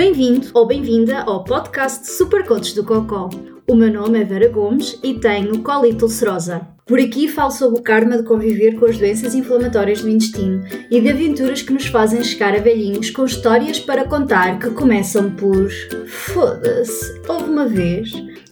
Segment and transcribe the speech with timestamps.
[0.00, 3.28] Bem-vindo ou bem-vinda ao podcast Supercoach do Cocó.
[3.68, 6.66] O meu nome é Vera Gomes e tenho colite ulcerosa.
[6.86, 11.02] Por aqui falo sobre o karma de conviver com as doenças inflamatórias do intestino e
[11.02, 15.68] de aventuras que nos fazem chegar a velhinhos com histórias para contar que começam por
[16.06, 18.10] foda-se, houve uma vez.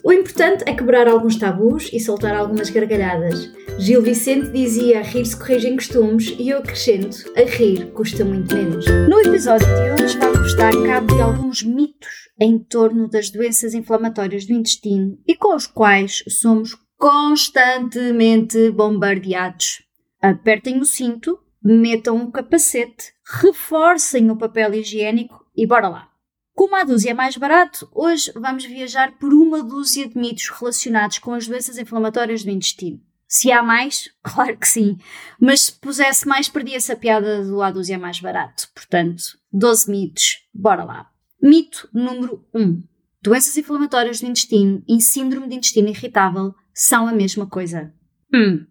[0.09, 3.53] O importante é quebrar alguns tabus e soltar algumas gargalhadas.
[3.79, 8.87] Gil Vicente dizia a rir-se corrigem costumes e eu acrescento, a rir custa muito menos.
[9.07, 14.47] No episódio de hoje vamos dar cabo de alguns mitos em torno das doenças inflamatórias
[14.47, 19.83] do intestino e com os quais somos constantemente bombardeados.
[20.23, 26.08] Apertem o cinto, metam um capacete, reforcem o papel higiênico e bora lá.
[26.59, 31.21] Como a dúzia é mais barato, hoje vamos viajar por uma dúzia de mitos relacionados
[31.21, 33.01] com as doenças inflamatórias do intestino.
[33.29, 34.99] Se há mais, claro que sim,
[35.41, 38.69] mas se pusesse mais, perdia-se a piada do a dúzia é mais barato.
[38.75, 41.09] Portanto, 12 mitos, bora lá.
[41.41, 42.83] Mito número 1.
[43.23, 47.95] Doenças inflamatórias do intestino e síndrome de intestino irritável são a mesma coisa.
[48.35, 48.67] Hum.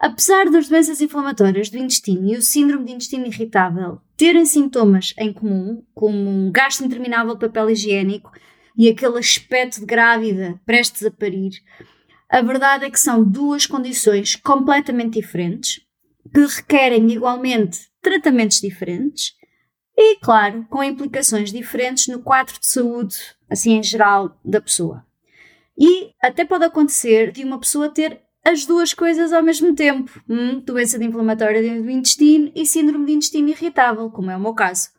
[0.00, 5.32] Apesar das doenças inflamatórias do intestino e o síndrome de intestino irritável terem sintomas em
[5.32, 8.30] comum, como um gasto interminável de papel higiênico
[8.76, 11.52] e aquele aspecto de grávida prestes a parir,
[12.28, 15.80] a verdade é que são duas condições completamente diferentes,
[16.34, 19.34] que requerem igualmente tratamentos diferentes
[19.96, 23.16] e, claro, com implicações diferentes no quadro de saúde,
[23.48, 25.06] assim em geral, da pessoa.
[25.78, 30.60] E até pode acontecer de uma pessoa ter as duas coisas ao mesmo tempo: hum,
[30.60, 34.90] doença de inflamatória do intestino e síndrome de intestino irritável, como é o meu caso.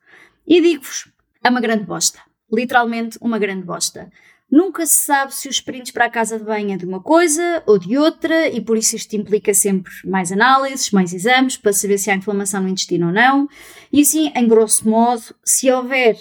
[0.45, 1.09] E digo-vos,
[1.41, 2.19] é uma grande bosta.
[2.51, 4.11] Literalmente uma grande bosta.
[4.49, 7.63] Nunca se sabe se os sprints para a casa de banho é de uma coisa
[7.65, 11.97] ou de outra, e por isso isto implica sempre mais análises, mais exames, para saber
[11.97, 13.49] se há inflamação no intestino ou não.
[13.91, 16.17] E assim, em grosso modo, se houver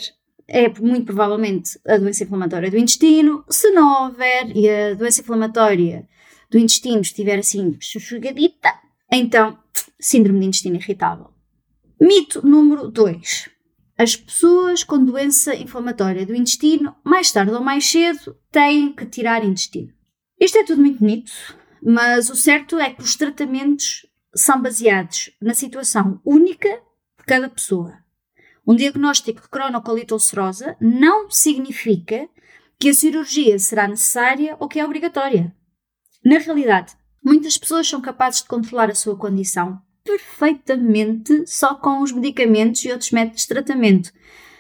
[0.49, 3.45] é muito provavelmente a doença inflamatória do intestino.
[3.49, 6.09] Se não houver e a doença inflamatória
[6.51, 8.73] do intestino estiver assim chuchugadita,
[9.11, 9.59] então
[9.99, 11.31] síndrome de intestino irritável.
[12.01, 13.51] Mito número 2.
[13.99, 19.43] As pessoas com doença inflamatória do intestino, mais tarde ou mais cedo, têm que tirar
[19.43, 19.93] intestino.
[20.39, 21.33] Isto é tudo muito bonito,
[21.83, 27.95] mas o certo é que os tratamentos são baseados na situação única de cada pessoa.
[28.67, 32.29] Um diagnóstico de cronocolite ulcerosa não significa
[32.79, 35.55] que a cirurgia será necessária ou que é obrigatória.
[36.27, 36.93] Na realidade,
[37.25, 42.91] muitas pessoas são capazes de controlar a sua condição perfeitamente só com os medicamentos e
[42.91, 44.13] outros métodos de tratamento.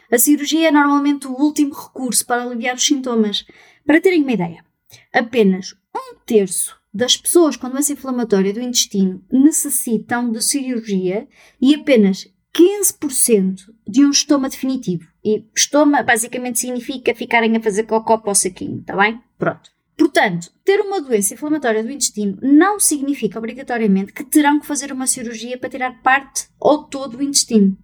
[0.09, 3.44] A cirurgia é normalmente o último recurso para aliviar os sintomas.
[3.84, 4.65] Para terem uma ideia,
[5.12, 11.27] apenas um terço das pessoas com doença inflamatória do intestino necessitam de cirurgia
[11.60, 15.09] e apenas 15% de um estoma definitivo.
[15.25, 19.21] E estoma basicamente significa ficarem a fazer cocó para o saquinho, está bem?
[19.37, 19.76] Pronto.
[19.97, 25.07] Portanto, ter uma doença inflamatória do intestino não significa obrigatoriamente que terão que fazer uma
[25.07, 27.77] cirurgia para tirar parte ou todo o intestino.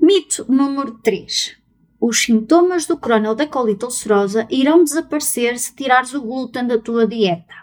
[0.00, 1.56] Mito número 3.
[2.00, 7.06] Os sintomas do Crohn da colite ulcerosa irão desaparecer se tirares o glúten da tua
[7.06, 7.54] dieta.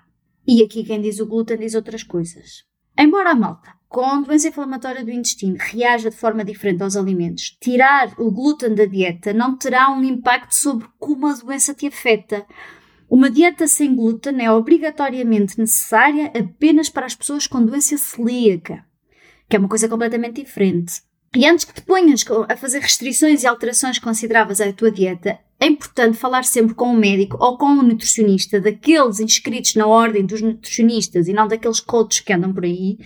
[0.48, 2.64] E aqui quem diz o glúten diz outras coisas.
[2.98, 8.14] Embora a malta com doença inflamatória do intestino reaja de forma diferente aos alimentos, tirar
[8.18, 12.46] o glúten da dieta não terá um impacto sobre como a doença te afeta.
[13.12, 18.86] Uma dieta sem glúten é obrigatoriamente necessária apenas para as pessoas com doença celíaca,
[19.50, 21.02] que é uma coisa completamente diferente.
[21.36, 25.66] E antes que te ponhas a fazer restrições e alterações consideráveis à tua dieta, é
[25.66, 30.42] importante falar sempre com um médico ou com um nutricionista, daqueles inscritos na ordem dos
[30.42, 32.98] nutricionistas e não daqueles coaches que andam por aí,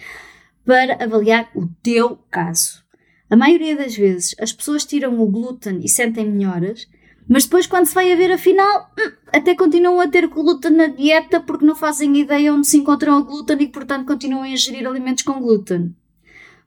[0.63, 2.85] para avaliar o teu caso.
[3.27, 6.87] A maioria das vezes as pessoas tiram o glúten e sentem melhoras,
[7.27, 10.87] mas depois, quando se vai a ver, afinal, hum, até continuam a ter glúten na
[10.87, 14.87] dieta porque não fazem ideia onde se encontram o glúten e, portanto, continuam a ingerir
[14.87, 15.95] alimentos com glúten.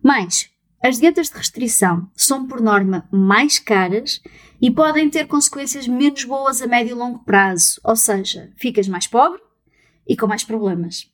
[0.03, 0.51] Mas
[0.83, 4.21] as dietas de restrição são, por norma, mais caras
[4.61, 9.07] e podem ter consequências menos boas a médio e longo prazo, ou seja, ficas mais
[9.07, 9.41] pobre
[10.07, 11.09] e com mais problemas.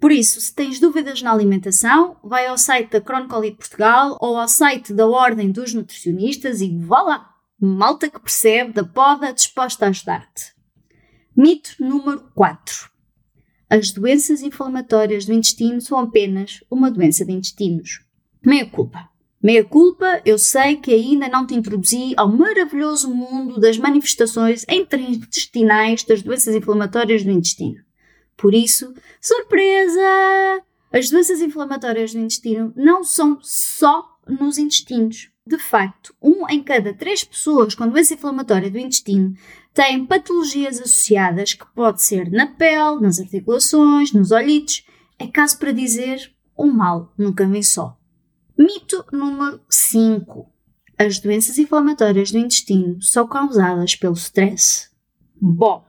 [0.00, 4.46] Por isso, se tens dúvidas na alimentação, vai ao site da Cronocolite Portugal ou ao
[4.46, 7.33] site da Ordem dos Nutricionistas e vá lá!
[7.66, 10.52] Malta que percebe da poda disposta a ajudar-te.
[11.34, 12.90] Mito número 4.
[13.70, 18.04] As doenças inflamatórias do intestino são apenas uma doença de intestinos.
[18.44, 19.08] Meia culpa.
[19.42, 26.04] Meia culpa, eu sei que ainda não te introduzi ao maravilhoso mundo das manifestações intestinais
[26.04, 27.82] das doenças inflamatórias do intestino.
[28.36, 30.62] Por isso, surpresa!
[30.92, 35.30] As doenças inflamatórias do intestino não são só nos intestinos.
[35.46, 39.34] De facto, um em cada três pessoas com doença inflamatória do intestino
[39.74, 44.86] tem patologias associadas que pode ser na pele, nas articulações, nos olhitos.
[45.18, 47.98] É caso para dizer um mal nunca vem só.
[48.56, 50.50] Mito número 5.
[50.96, 54.88] As doenças inflamatórias do intestino são causadas pelo stress.
[55.40, 55.84] Bom,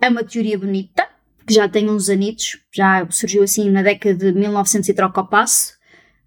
[0.00, 1.06] é uma teoria bonita,
[1.46, 5.28] que já tem uns anitos, já surgiu assim na década de 1900 e troca ao
[5.28, 5.74] passo.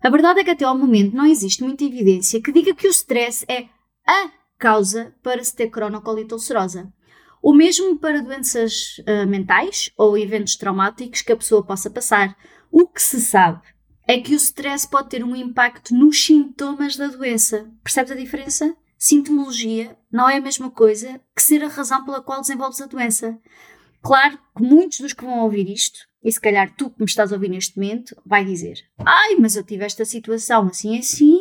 [0.06, 2.92] A verdade é que até ao momento não existe muita evidência que diga que o
[2.92, 3.66] stress é
[4.06, 6.94] a causa para se ter cronocolite ulcerosa.
[7.42, 12.38] O mesmo para doenças uh, mentais ou eventos traumáticos que a pessoa possa passar.
[12.72, 13.64] O que se sabe
[14.08, 17.68] é que o stress pode ter um impacto nos sintomas da doença.
[17.84, 18.78] Percebes a diferença?
[19.00, 23.40] Sintomologia não é a mesma coisa que ser a razão pela qual desenvolves a doença.
[24.06, 27.32] Claro que muitos dos que vão ouvir isto, e se calhar tu que me estás
[27.32, 31.40] a ouvir neste momento, vai dizer: Ai, mas eu tive esta situação assim assim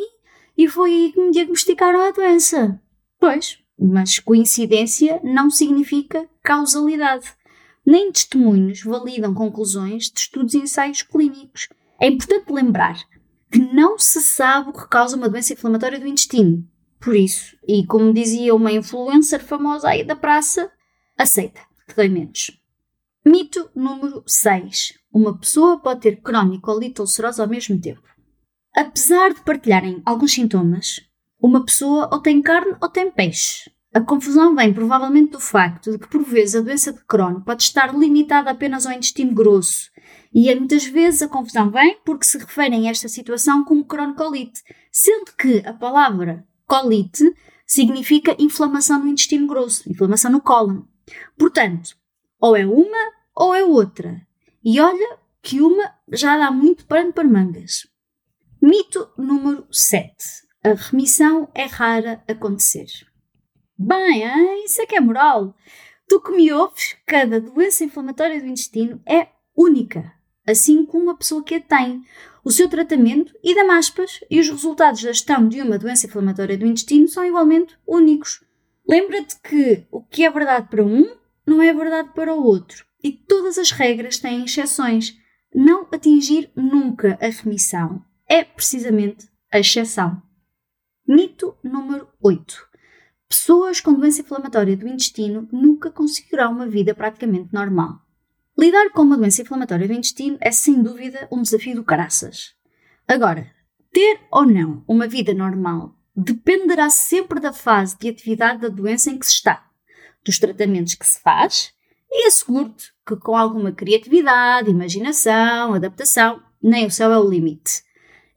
[0.57, 2.81] e foi aí que me diagnosticaram a doença.
[3.19, 7.31] Pois, mas coincidência não significa causalidade.
[7.85, 11.69] Nem testemunhos validam conclusões de estudos e ensaios clínicos.
[12.01, 12.97] É importante lembrar
[13.51, 16.67] que não se sabe o que causa uma doença inflamatória do intestino.
[16.99, 20.71] Por isso, e como dizia uma influencer famosa aí da praça,
[21.15, 21.61] aceita,
[22.09, 22.51] menos.
[23.25, 24.93] Mito número 6.
[25.11, 28.03] Uma pessoa pode ter crónico ou ulcerosa ao mesmo tempo.
[28.75, 30.99] Apesar de partilharem alguns sintomas,
[31.41, 33.71] uma pessoa ou tem carne ou tem peixe.
[33.93, 37.63] A confusão vem provavelmente do facto de que, por vezes, a doença de Crohn pode
[37.63, 39.89] estar limitada apenas ao intestino grosso.
[40.33, 44.61] E muitas vezes a confusão vem porque se referem a esta situação como cronocolite,
[44.91, 47.23] sendo que a palavra colite
[47.65, 50.81] significa inflamação no intestino grosso, inflamação no cólon.
[51.37, 51.95] Portanto,
[52.39, 54.25] ou é uma ou é outra.
[54.63, 57.87] E olha que uma já dá muito pano para mangas.
[58.61, 62.87] Mito número 7 a remissão é rara acontecer.
[63.77, 64.63] Bem, hein?
[64.65, 65.55] isso é que é moral.
[66.07, 70.11] Tu que me ouves, cada doença inflamatória do intestino é única,
[70.43, 72.03] assim como a pessoa que a tem.
[72.43, 76.57] O seu tratamento, e da aspas, e os resultados da gestão de uma doença inflamatória
[76.57, 78.43] do intestino são igualmente únicos.
[78.87, 81.15] Lembra-te que o que é verdade para um
[81.45, 82.85] não é verdade para o outro.
[83.03, 85.17] E todas as regras têm exceções.
[85.53, 90.21] Não atingir nunca a remissão é precisamente a exceção.
[91.07, 92.67] Mito número 8.
[93.29, 98.01] Pessoas com doença inflamatória do intestino nunca conseguirão uma vida praticamente normal.
[98.57, 102.55] Lidar com uma doença inflamatória do intestino é sem dúvida um desafio do caraças.
[103.07, 103.51] Agora,
[103.91, 109.17] ter ou não uma vida normal dependerá sempre da fase de atividade da doença em
[109.17, 109.65] que se está,
[110.23, 111.73] dos tratamentos que se faz
[112.09, 117.83] e asseguro-te que com alguma criatividade, imaginação, adaptação, nem o céu é o limite.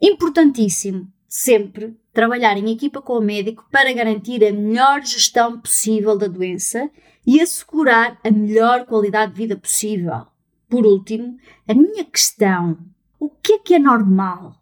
[0.00, 6.26] Importantíssimo, sempre trabalhar em equipa com o médico para garantir a melhor gestão possível da
[6.26, 6.90] doença
[7.26, 10.26] e assegurar a melhor qualidade de vida possível.
[10.68, 12.78] Por último, a minha questão:
[13.20, 14.56] o que é que é normal?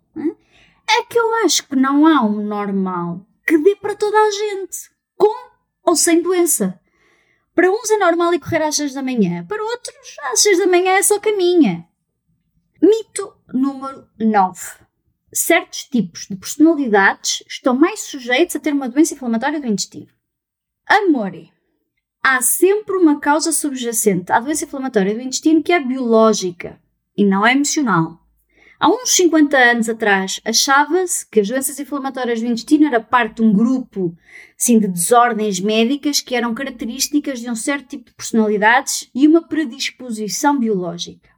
[0.89, 4.91] É que eu acho que não há um normal que dê para toda a gente,
[5.17, 5.51] com
[5.85, 6.81] ou sem doença.
[7.55, 10.67] Para uns é normal ir correr às 6 da manhã, para outros, às 6 da
[10.67, 11.89] manhã é só caminha.
[12.83, 14.87] Mito número 9
[15.37, 20.09] certos tipos de personalidades estão mais sujeitos a ter uma doença inflamatória do intestino.
[20.87, 21.53] Amore.
[22.23, 26.81] Há sempre uma causa subjacente à doença inflamatória do intestino que é biológica
[27.17, 28.26] e não é emocional.
[28.79, 33.43] Há uns 50 anos atrás, achava-se que as doenças inflamatórias do intestino era parte de
[33.43, 34.15] um grupo
[34.59, 39.49] assim, de desordens médicas que eram características de um certo tipo de personalidades e uma
[39.49, 41.31] predisposição biológica.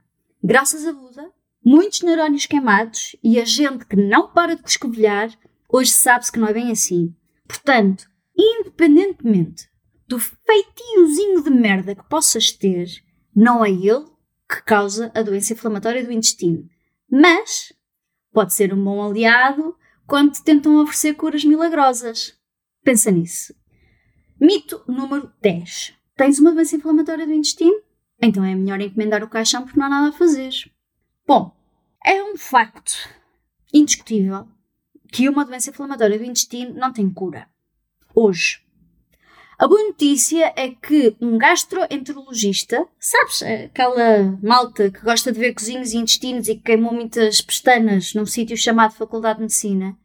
[0.43, 1.31] Graças a Buda,
[1.65, 5.31] muitos neurónios queimados e a gente que não para de escovilhar,
[5.69, 7.15] hoje sabe-se que não é bem assim.
[7.47, 8.05] Portanto,
[8.37, 9.69] independentemente
[10.09, 12.89] do feitiozinho de merda que possas ter,
[13.35, 14.07] não é ele
[14.49, 16.69] que causa a doença inflamatória do intestino.
[17.11, 17.73] Mas
[18.33, 22.39] pode ser um bom aliado quando te tentam oferecer curas milagrosas.
[22.83, 23.55] Pensa nisso.
[24.41, 25.95] Mito número 10.
[26.17, 27.81] Tens uma doença inflamatória do intestino?
[28.21, 30.53] Então é melhor encomendar o caixão porque não há nada a fazer.
[31.27, 31.55] Bom,
[32.05, 32.93] é um facto
[33.73, 34.49] indiscutível
[35.13, 37.49] que uma doença inflamatória do intestino não tem cura.
[38.15, 38.63] Hoje.
[39.61, 45.93] A boa notícia é que um gastroenterologista, sabes, aquela malta que gosta de ver cozinhos
[45.93, 49.99] e intestinos e que queimou muitas pestanas num sítio chamado Faculdade de Medicina,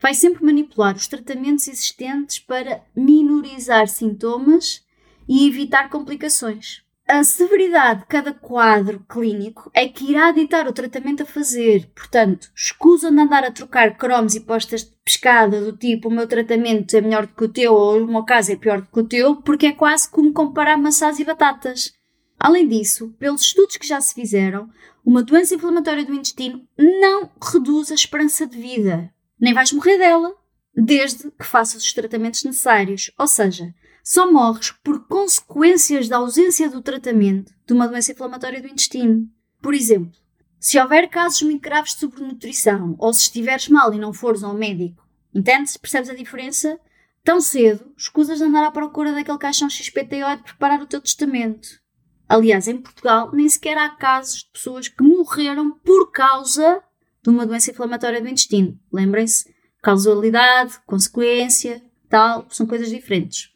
[0.00, 4.82] vai sempre manipular os tratamentos existentes para minorizar sintomas
[5.28, 6.83] e evitar complicações.
[7.06, 11.90] A severidade de cada quadro clínico é que irá ditar o tratamento a fazer.
[11.94, 16.26] Portanto, escusa de andar a trocar cromos e postas de pescada do tipo o meu
[16.26, 19.00] tratamento é melhor do que o teu ou o meu caso é pior do que
[19.00, 21.92] o teu, porque é quase como comparar maçãs e batatas.
[22.38, 24.68] Além disso, pelos estudos que já se fizeram,
[25.04, 29.12] uma doença inflamatória do intestino não reduz a esperança de vida.
[29.38, 30.34] Nem vais morrer dela,
[30.74, 33.10] desde que faças os tratamentos necessários.
[33.18, 38.68] Ou seja, só morres por consequências da ausência do tratamento de uma doença inflamatória do
[38.68, 39.26] intestino.
[39.62, 40.12] Por exemplo,
[40.60, 44.52] se houver casos muito graves de sobrenutrição ou se estiveres mal e não fores ao
[44.52, 45.02] médico,
[45.34, 45.78] entendes?
[45.78, 46.78] Percebes a diferença?
[47.24, 51.80] Tão cedo, escusas de andar à procura daquele caixão XPTO de preparar o teu testamento.
[52.28, 56.82] Aliás, em Portugal nem sequer há casos de pessoas que morreram por causa
[57.22, 58.78] de uma doença inflamatória do intestino.
[58.92, 63.53] Lembrem-se, causalidade, consequência, tal, são coisas diferentes.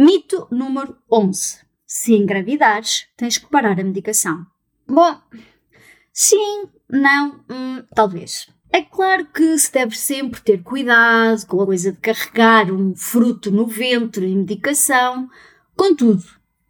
[0.00, 1.58] Mito número 11.
[1.84, 4.46] Se engravidares, tens que parar a medicação.
[4.86, 5.20] Bom,
[6.12, 8.48] sim, não, hum, talvez.
[8.70, 13.50] É claro que se deve sempre ter cuidado com a coisa de carregar um fruto
[13.50, 15.28] no ventre e medicação.
[15.74, 16.22] Contudo,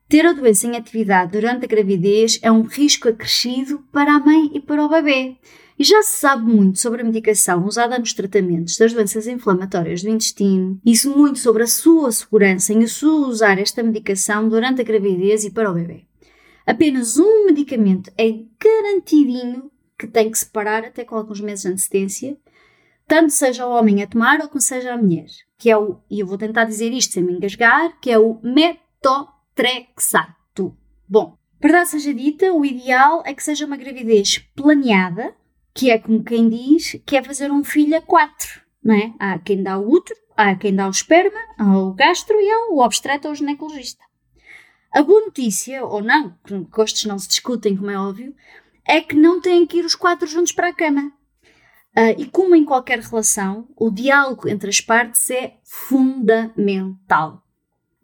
[0.09, 4.51] ter a doença em atividade durante a gravidez é um risco acrescido para a mãe
[4.55, 5.37] e para o bebê.
[5.79, 10.09] E já se sabe muito sobre a medicação usada nos tratamentos das doenças inflamatórias do
[10.09, 15.51] intestino, isso muito sobre a sua segurança em usar esta medicação durante a gravidez e
[15.51, 16.05] para o bebê.
[16.67, 22.37] Apenas um medicamento é garantidinho que tem que separar até com alguns meses de antecedência,
[23.07, 26.19] tanto seja o homem a tomar ou que seja a mulher, que é o, e
[26.21, 30.77] eu vou tentar dizer isto sem me engasgar, que é o metotrexato.
[31.09, 35.35] Bom, verdade seja dita, o ideal é que seja uma gravidez planeada,
[35.79, 39.15] que é como quem diz que é fazer um filho a quatro, não é?
[39.17, 42.73] Há quem dá o útero, há quem dá o esperma, há o gastro e há
[42.73, 44.03] o obstetra ou ginecologista.
[44.93, 48.35] A boa notícia, ou não, que gostos não se discutem, como é óbvio,
[48.85, 51.13] é que não têm que ir os quatro juntos para a cama.
[51.97, 57.45] Uh, e como em qualquer relação, o diálogo entre as partes é fundamental.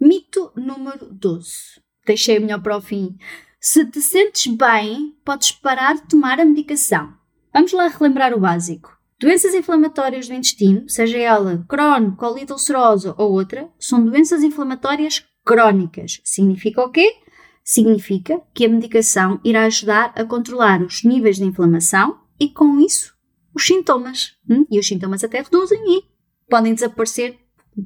[0.01, 1.83] Mito número 12.
[2.07, 3.17] Deixei melhor para o fim.
[3.59, 7.24] Se te sentes bem, podes parar de tomar a medicação.
[7.55, 8.99] Vamos lá relembrar o básico.
[9.21, 16.21] Doenças inflamatórias do intestino, seja ela Crohn, colite ulcerosa ou outra, são doenças inflamatórias crónicas.
[16.25, 17.15] Significa o quê?
[17.63, 23.15] Significa que a medicação irá ajudar a controlar os níveis de inflamação e, com isso,
[23.55, 24.37] os sintomas.
[24.51, 24.67] Hum?
[24.69, 26.03] E os sintomas até reduzem e
[26.51, 27.39] podem desaparecer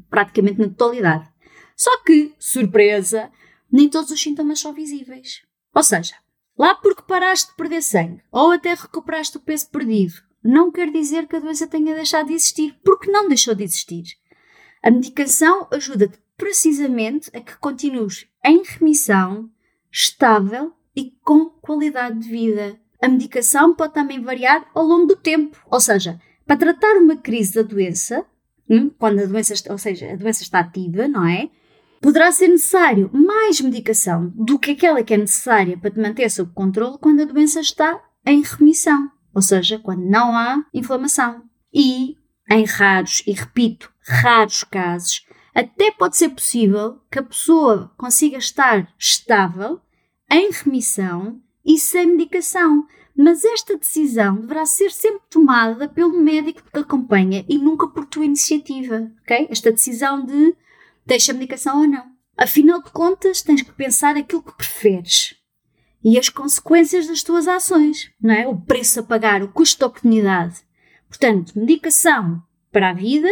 [0.08, 1.28] praticamente na totalidade.
[1.76, 3.30] Só que, surpresa,
[3.70, 5.42] nem todos os sintomas são visíveis.
[5.75, 6.14] Ou seja,
[6.59, 11.29] Lá porque paraste de perder sangue ou até recuperaste o peso perdido, não quer dizer
[11.29, 14.05] que a doença tenha deixado de existir, porque não deixou de existir.
[14.83, 19.50] A medicação ajuda-te precisamente a que continues em remissão,
[19.91, 22.81] estável e com qualidade de vida.
[23.00, 27.55] A medicação pode também variar ao longo do tempo, ou seja, para tratar uma crise
[27.55, 28.25] da doença,
[28.69, 31.50] hum, quando a doença, ou seja, a doença está ativa, não é?
[32.00, 36.52] Poderá ser necessário mais medicação do que aquela que é necessária para te manter sob
[36.55, 41.43] controle quando a doença está em remissão, ou seja, quando não há inflamação.
[41.73, 42.17] E,
[42.49, 48.93] em raros, e repito, raros casos, até pode ser possível que a pessoa consiga estar
[48.99, 49.81] estável,
[50.31, 52.87] em remissão e sem medicação.
[53.17, 58.25] Mas esta decisão deverá ser sempre tomada pelo médico que acompanha e nunca por tua
[58.25, 59.49] iniciativa, ok?
[59.50, 60.55] Esta decisão de
[61.09, 62.07] deixa a medicação ou não.
[62.37, 65.35] Afinal de contas, tens que pensar aquilo que preferes
[66.05, 68.47] e as consequências das tuas ações, não é?
[68.47, 70.57] O preço a pagar, o custo de oportunidade.
[71.09, 73.29] Portanto, medicação para a vida,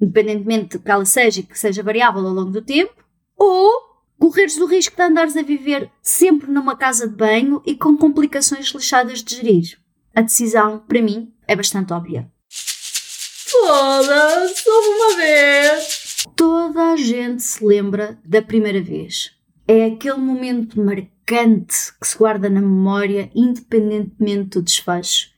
[0.00, 2.94] independentemente de que ela seja e que seja variável ao longo do tempo,
[3.36, 3.70] ou
[4.18, 8.68] correres o risco de andares a viver sempre numa casa de banho e com complicações
[8.68, 9.78] lixadas de gerir.
[10.14, 12.30] A decisão, para mim, é bastante óbvia.
[12.48, 16.01] Foda-se, uma vez!
[16.36, 19.32] Toda a gente se lembra da primeira vez.
[19.66, 25.30] É aquele momento marcante que se guarda na memória, independentemente do desfecho.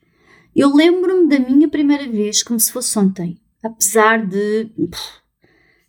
[0.54, 5.20] Eu lembro-me da minha primeira vez como se fosse ontem, apesar de pff,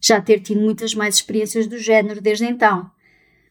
[0.01, 2.89] já ter tido muitas mais experiências do género desde então.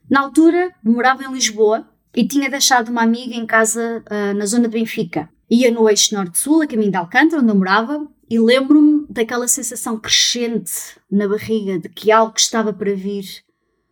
[0.09, 4.69] Na altura, morava em Lisboa e tinha deixado uma amiga em casa uh, na zona
[4.69, 5.29] de Benfica.
[5.51, 9.99] Ia no eixo norte-sul, a caminho de Alcântara, onde eu morava, e lembro-me daquela sensação
[9.99, 13.45] crescente na barriga de que algo estava para vir.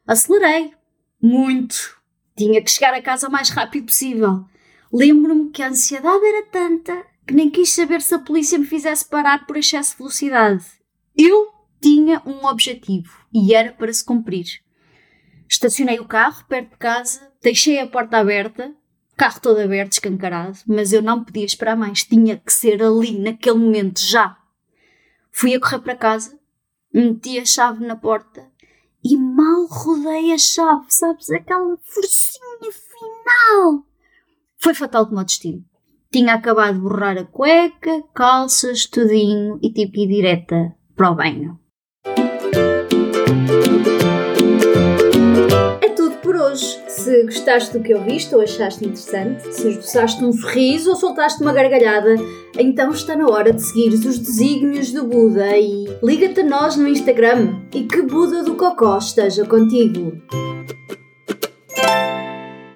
[0.07, 0.73] Acelerei.
[1.21, 2.01] Muito.
[2.37, 4.45] Tinha que chegar a casa o mais rápido possível.
[4.93, 9.09] Lembro-me que a ansiedade era tanta que nem quis saber se a polícia me fizesse
[9.09, 10.65] parar por excesso de velocidade.
[11.17, 11.49] Eu
[11.81, 14.47] tinha um objetivo e era para se cumprir.
[15.49, 18.75] Estacionei o carro perto de casa, deixei a porta aberta,
[19.17, 22.05] carro todo aberto, escancarado, mas eu não podia esperar mais.
[22.05, 24.37] Tinha que ser ali, naquele momento, já.
[25.31, 26.39] Fui a correr para casa,
[26.93, 28.51] meti a chave na porta
[29.05, 31.31] e mal rodei a chave, sabes?
[31.31, 33.85] Aquela forcinha final.
[34.59, 35.65] Foi fatal como o destino.
[36.13, 41.15] Tinha acabado de borrar a cueca, calças, tudinho e tive que ir direta para o
[41.15, 41.59] banho.
[47.13, 51.53] Se gostaste do que ouviste ou achaste interessante, se esboçaste um sorriso ou soltaste uma
[51.53, 52.15] gargalhada,
[52.59, 56.89] então está na hora de seguir os desígnios do Buda e liga-te a nós no
[56.89, 60.23] Instagram e que Buda do Cocó esteja contigo.